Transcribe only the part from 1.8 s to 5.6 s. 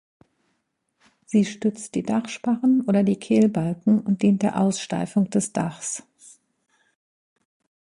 die Dachsparren oder die Kehlbalken und dient der Aussteifung des